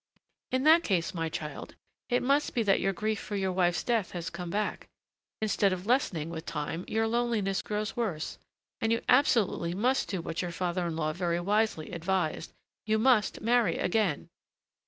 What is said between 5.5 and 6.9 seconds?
of lessening with time,